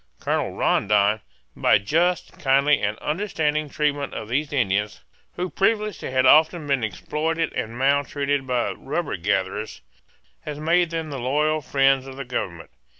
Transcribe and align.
Colonel 0.19 0.53
Rondon, 0.57 1.21
by 1.55 1.77
just, 1.77 2.39
kindly, 2.39 2.81
and 2.81 2.97
understanding 2.97 3.69
treatment 3.69 4.15
of 4.15 4.29
these 4.29 4.51
Indians, 4.51 5.03
who 5.35 5.47
previously 5.47 6.09
had 6.09 6.25
often 6.25 6.65
been 6.65 6.83
exploited 6.83 7.53
and 7.53 7.77
maltreated 7.77 8.47
by 8.47 8.71
rubber 8.71 9.15
gatherers, 9.15 9.81
has 10.41 10.59
made 10.59 10.89
them 10.89 11.11
the 11.11 11.19
loyal 11.19 11.61
friends 11.61 12.07
of 12.07 12.17
the 12.17 12.25
government. 12.25 12.71